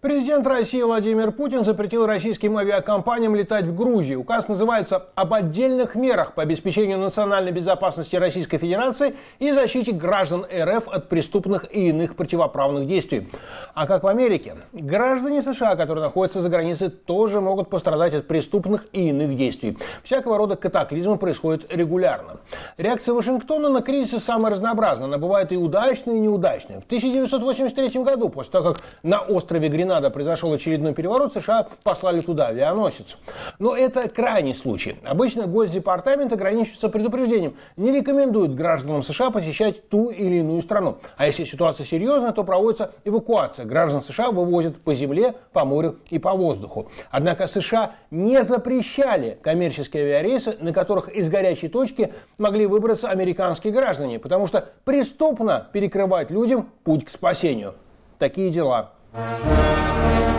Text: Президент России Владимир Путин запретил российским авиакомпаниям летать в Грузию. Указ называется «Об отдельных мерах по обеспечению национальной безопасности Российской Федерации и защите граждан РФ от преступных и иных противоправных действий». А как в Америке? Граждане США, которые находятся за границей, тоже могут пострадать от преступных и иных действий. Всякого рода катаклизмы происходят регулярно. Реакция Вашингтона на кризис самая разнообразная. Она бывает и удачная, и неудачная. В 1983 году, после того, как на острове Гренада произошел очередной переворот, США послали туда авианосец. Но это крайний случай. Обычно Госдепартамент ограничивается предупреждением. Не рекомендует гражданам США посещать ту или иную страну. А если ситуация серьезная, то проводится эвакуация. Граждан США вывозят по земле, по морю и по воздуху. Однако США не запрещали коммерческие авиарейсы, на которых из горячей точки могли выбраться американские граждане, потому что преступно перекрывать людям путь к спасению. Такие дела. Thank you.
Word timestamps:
Президент 0.00 0.46
России 0.46 0.80
Владимир 0.80 1.30
Путин 1.30 1.62
запретил 1.62 2.06
российским 2.06 2.56
авиакомпаниям 2.56 3.34
летать 3.34 3.66
в 3.66 3.74
Грузию. 3.74 4.20
Указ 4.20 4.48
называется 4.48 5.08
«Об 5.14 5.34
отдельных 5.34 5.94
мерах 5.94 6.32
по 6.32 6.42
обеспечению 6.42 6.96
национальной 6.96 7.52
безопасности 7.52 8.16
Российской 8.16 8.56
Федерации 8.56 9.14
и 9.38 9.52
защите 9.52 9.92
граждан 9.92 10.46
РФ 10.50 10.88
от 10.88 11.10
преступных 11.10 11.66
и 11.70 11.90
иных 11.90 12.16
противоправных 12.16 12.86
действий». 12.86 13.28
А 13.80 13.86
как 13.86 14.02
в 14.02 14.08
Америке? 14.08 14.56
Граждане 14.74 15.42
США, 15.42 15.74
которые 15.74 16.04
находятся 16.04 16.42
за 16.42 16.50
границей, 16.50 16.90
тоже 16.90 17.40
могут 17.40 17.70
пострадать 17.70 18.12
от 18.12 18.28
преступных 18.28 18.84
и 18.92 19.08
иных 19.08 19.34
действий. 19.36 19.78
Всякого 20.02 20.36
рода 20.36 20.54
катаклизмы 20.54 21.16
происходят 21.16 21.64
регулярно. 21.74 22.40
Реакция 22.76 23.14
Вашингтона 23.14 23.70
на 23.70 23.80
кризис 23.80 24.22
самая 24.22 24.52
разнообразная. 24.52 25.06
Она 25.06 25.16
бывает 25.16 25.50
и 25.52 25.56
удачная, 25.56 26.16
и 26.16 26.18
неудачная. 26.18 26.80
В 26.80 26.84
1983 26.84 28.02
году, 28.02 28.28
после 28.28 28.52
того, 28.52 28.74
как 28.74 28.82
на 29.02 29.22
острове 29.22 29.70
Гренада 29.70 30.10
произошел 30.10 30.52
очередной 30.52 30.92
переворот, 30.92 31.32
США 31.32 31.66
послали 31.82 32.20
туда 32.20 32.48
авианосец. 32.48 33.16
Но 33.58 33.74
это 33.74 34.10
крайний 34.10 34.54
случай. 34.54 34.98
Обычно 35.04 35.46
Госдепартамент 35.46 36.30
ограничивается 36.30 36.90
предупреждением. 36.90 37.54
Не 37.78 37.92
рекомендует 37.92 38.54
гражданам 38.54 39.02
США 39.02 39.30
посещать 39.30 39.88
ту 39.88 40.10
или 40.10 40.36
иную 40.36 40.60
страну. 40.60 40.98
А 41.16 41.26
если 41.26 41.44
ситуация 41.44 41.86
серьезная, 41.86 42.32
то 42.32 42.44
проводится 42.44 42.90
эвакуация. 43.06 43.69
Граждан 43.70 44.02
США 44.02 44.32
вывозят 44.32 44.80
по 44.82 44.92
земле, 44.94 45.36
по 45.52 45.64
морю 45.64 46.00
и 46.10 46.18
по 46.18 46.32
воздуху. 46.32 46.90
Однако 47.12 47.46
США 47.46 47.92
не 48.10 48.42
запрещали 48.42 49.38
коммерческие 49.42 50.02
авиарейсы, 50.02 50.56
на 50.58 50.72
которых 50.72 51.08
из 51.08 51.30
горячей 51.30 51.68
точки 51.68 52.12
могли 52.36 52.66
выбраться 52.66 53.08
американские 53.08 53.72
граждане, 53.72 54.18
потому 54.18 54.48
что 54.48 54.68
преступно 54.84 55.68
перекрывать 55.72 56.32
людям 56.32 56.68
путь 56.82 57.04
к 57.04 57.10
спасению. 57.10 57.76
Такие 58.18 58.50
дела. 58.50 58.90
Thank 59.12 60.24
you. 60.24 60.29